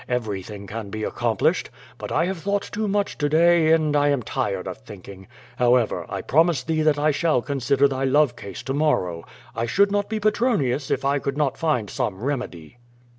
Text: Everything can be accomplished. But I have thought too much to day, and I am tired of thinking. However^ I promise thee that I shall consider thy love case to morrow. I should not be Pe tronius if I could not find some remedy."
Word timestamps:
Everything 0.09 0.65
can 0.65 0.89
be 0.89 1.03
accomplished. 1.03 1.69
But 1.99 2.11
I 2.11 2.25
have 2.25 2.39
thought 2.39 2.63
too 2.63 2.87
much 2.87 3.19
to 3.19 3.29
day, 3.29 3.71
and 3.71 3.95
I 3.95 4.07
am 4.07 4.23
tired 4.23 4.65
of 4.67 4.79
thinking. 4.79 5.27
However^ 5.59 6.07
I 6.09 6.23
promise 6.23 6.63
thee 6.63 6.81
that 6.81 6.97
I 6.97 7.11
shall 7.11 7.43
consider 7.43 7.87
thy 7.87 8.05
love 8.05 8.35
case 8.35 8.63
to 8.63 8.73
morrow. 8.73 9.23
I 9.55 9.67
should 9.67 9.91
not 9.91 10.09
be 10.09 10.19
Pe 10.19 10.31
tronius 10.31 10.89
if 10.89 11.05
I 11.05 11.19
could 11.19 11.37
not 11.37 11.55
find 11.55 11.87
some 11.87 12.23
remedy." 12.23 12.79